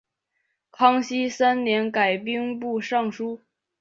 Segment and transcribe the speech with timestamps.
[0.71, 3.39] 康熙三年改兵部尚书。